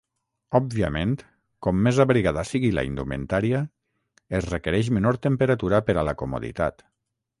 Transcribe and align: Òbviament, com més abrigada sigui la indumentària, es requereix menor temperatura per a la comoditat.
Òbviament, 0.59 1.11
com 1.67 1.83
més 1.87 1.99
abrigada 2.05 2.45
sigui 2.51 2.71
la 2.77 2.85
indumentària, 2.89 3.61
es 4.39 4.49
requereix 4.55 4.91
menor 4.99 5.21
temperatura 5.27 5.83
per 5.91 5.97
a 6.03 6.07
la 6.11 6.17
comoditat. 6.25 6.87